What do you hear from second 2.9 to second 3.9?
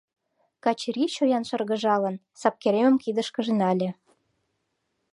кидышкыже нале.